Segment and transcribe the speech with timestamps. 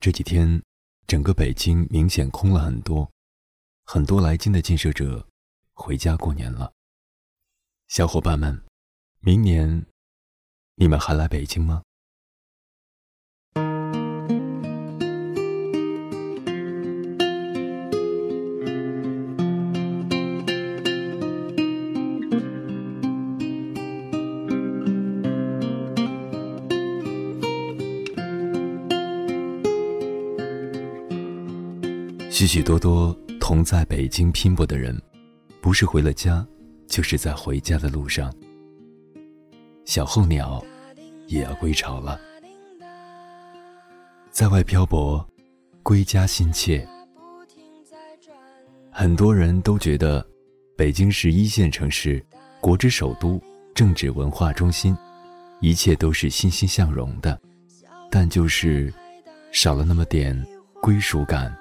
[0.00, 0.62] 这几天，
[1.06, 3.12] 整个北京明显空了很多，
[3.84, 5.28] 很多来京的建设者
[5.74, 6.72] 回家过年了。
[7.88, 8.64] 小伙伴们，
[9.20, 9.84] 明年
[10.76, 11.82] 你们还来北京吗？
[32.40, 34.98] 许许多多同在北京拼搏的人，
[35.60, 36.42] 不是回了家，
[36.86, 38.34] 就是在回家的路上。
[39.84, 40.64] 小候鸟
[41.26, 42.18] 也要归巢了，
[44.30, 45.22] 在外漂泊，
[45.82, 46.88] 归家心切。
[48.90, 50.26] 很多人都觉得，
[50.78, 52.24] 北京是一线城市，
[52.58, 53.38] 国之首都，
[53.74, 54.96] 政治文化中心，
[55.60, 57.38] 一切都是欣欣向荣的，
[58.10, 58.90] 但就是
[59.52, 60.42] 少了那么点
[60.80, 61.54] 归属感。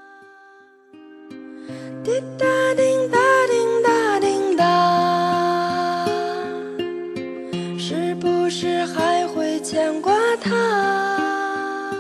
[8.50, 11.92] 是还会牵挂他？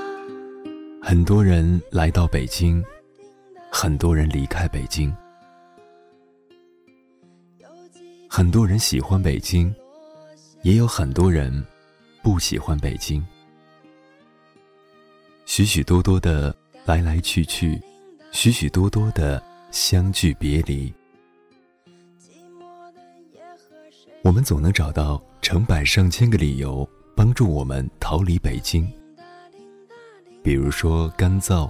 [1.01, 2.83] 很多人来到北京，
[3.71, 5.15] 很多人离开北京，
[8.27, 9.73] 很多人喜欢北京，
[10.63, 11.65] 也有很多人
[12.23, 13.25] 不喜欢北京。
[15.45, 16.55] 许许多多的
[16.85, 17.81] 来来去去，
[18.31, 19.41] 许许多多的。
[19.71, 20.91] 相聚别离，
[24.21, 28.87] 我们总能找到成百上千个理由帮助我们逃离北京。
[30.43, 31.69] 比如说干燥、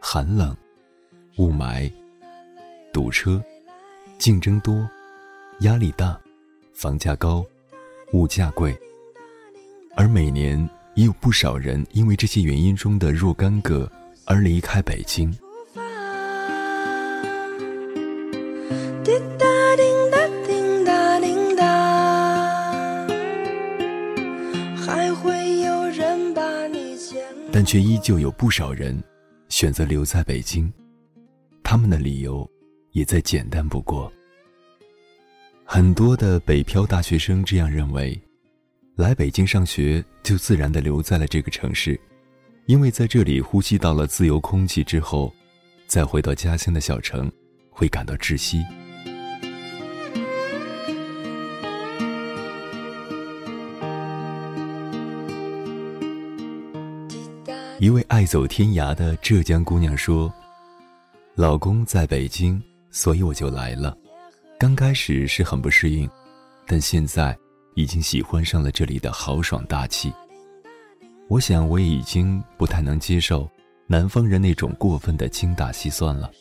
[0.00, 0.56] 寒冷、
[1.36, 1.90] 雾霾、
[2.92, 3.42] 堵车、
[4.18, 4.88] 竞争多、
[5.60, 6.18] 压力大、
[6.72, 7.44] 房价高、
[8.12, 8.76] 物价贵，
[9.96, 13.90] 而每年也有不少人因为这些原因中的若干个
[14.24, 15.30] 而离开北京。
[19.04, 20.03] 滴答滴答滴
[27.64, 29.02] 却依旧有不少人
[29.48, 30.72] 选择留在北京，
[31.62, 32.48] 他们的理由
[32.92, 34.12] 也再简单不过。
[35.64, 38.20] 很多的北漂大学生这样认为：
[38.96, 41.98] 来北京上学，就自然的留在了这个城市，
[42.66, 45.32] 因为在这里呼吸到了自由空气之后，
[45.86, 47.30] 再回到家乡的小城，
[47.70, 48.62] 会感到窒息。
[57.84, 60.32] 一位爱走天涯的浙江姑娘说
[61.36, 62.58] ：“老公在北京，
[62.90, 63.94] 所以我就来了。
[64.58, 66.08] 刚开始是很不适应，
[66.66, 67.36] 但现在
[67.74, 70.10] 已经喜欢上了这里的豪爽大气。
[71.28, 73.46] 我想我也已经不太能接受
[73.86, 76.32] 南方人那种过分的精打细算了。”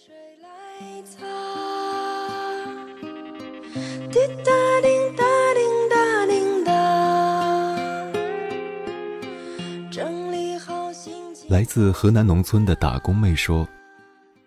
[11.49, 13.67] 来自河南农村的打工妹说：“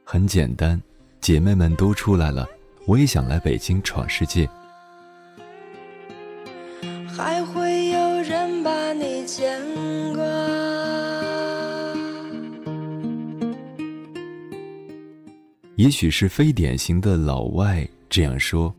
[0.03, 0.81] 很简单，
[1.21, 2.49] 姐妹们都出来了，
[2.87, 4.49] 我也想来北京闯世界。”
[7.07, 9.61] 还会有人把你牵
[10.15, 10.25] 挂。
[15.77, 18.75] 也许是非典型的老外这样说：“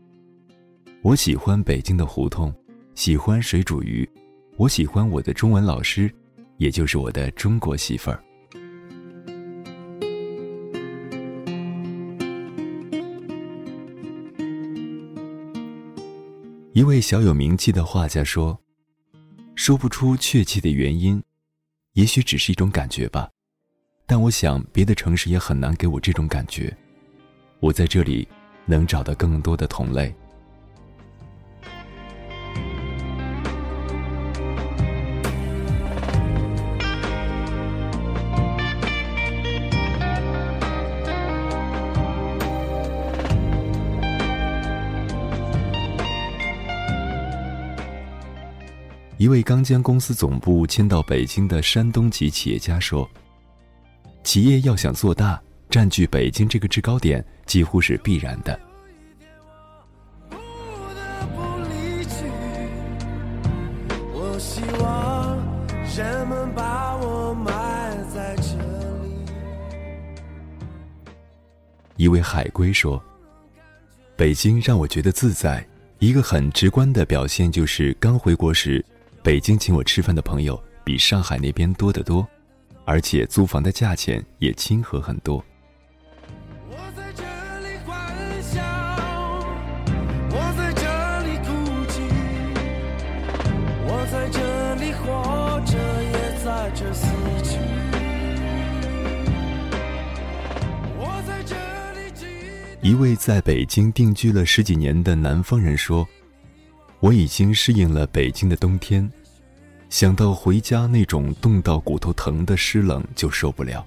[1.02, 2.52] 我喜欢北京的胡同，
[2.94, 4.06] 喜欢水煮鱼，
[4.56, 6.12] 我喜欢我的中文老师。”
[6.58, 8.22] 也就是我的中国媳妇儿。
[16.72, 18.56] 一位小有名气的画家说
[19.56, 21.20] ：“说不出确切的原因，
[21.94, 23.28] 也许只是一种感觉吧。
[24.06, 26.76] 但我想，别的城市也很难给我这种感觉。
[27.60, 28.28] 我在这里
[28.64, 30.14] 能找到更多的同类。”
[49.18, 53.10] 一位刚将公司总部迁到北京的山东籍企业家说
[54.22, 58.56] ：“企业要想做大，占据北京这个制高点几乎是必然的。”
[71.96, 73.02] 一位海归说
[74.14, 75.66] ：“北京让我觉得自在，
[75.98, 78.84] 一个很直观的表现就是刚回国时。”
[79.22, 82.26] 北京请我吃饭的朋友比上海那边多得多，
[82.84, 85.44] 而且租房的价钱也亲和很多。
[86.70, 87.22] 我在这
[87.60, 88.62] 里欢笑，
[90.30, 90.82] 我在这
[91.24, 91.46] 里哭
[91.88, 92.00] 泣，
[93.84, 97.06] 我在这里活着也在这死
[97.44, 97.58] 去。
[100.96, 101.54] 我在这
[102.00, 106.08] 里一位在北京定居了十几年的南方人说
[107.00, 109.10] ：“我已经适应了北京的冬天，
[109.88, 113.86] 想到回家那种冻到骨头疼的湿冷就受不了。”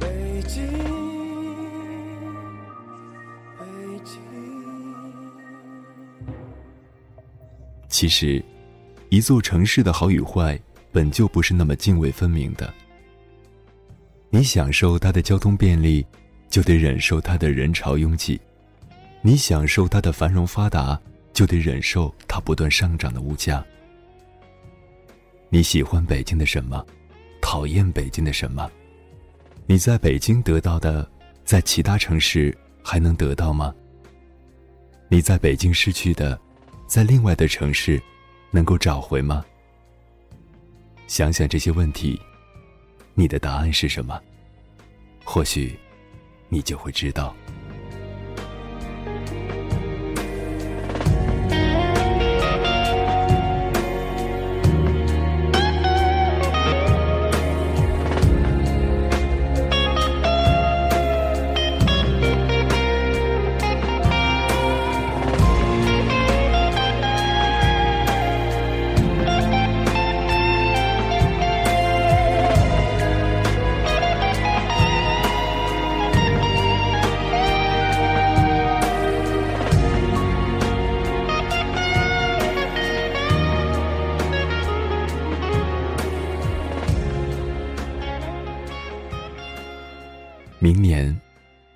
[0.00, 0.08] 北
[0.42, 0.62] 京
[7.88, 8.44] 其实，
[9.10, 10.60] 一座城市的好与坏。
[10.90, 12.72] 本就不是那么泾渭分明的。
[14.30, 16.06] 你享受它的交通便利，
[16.50, 18.38] 就得忍受它的人潮拥挤；
[19.22, 21.00] 你享受它的繁荣发达，
[21.32, 23.64] 就得忍受它不断上涨的物价。
[25.48, 26.84] 你喜欢北京的什么？
[27.40, 28.70] 讨厌北京的什么？
[29.66, 31.08] 你在北京得到的，
[31.44, 33.74] 在其他城市还能得到吗？
[35.08, 36.38] 你在北京失去的，
[36.86, 37.98] 在另外的城市
[38.50, 39.42] 能够找回吗？
[41.06, 42.20] 想想这些问题，
[43.18, 44.22] 你的答案是什么？
[45.24, 45.76] 或许，
[46.48, 47.34] 你就会知道。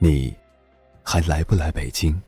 [0.05, 0.35] 你
[1.05, 2.21] 还来不来北京？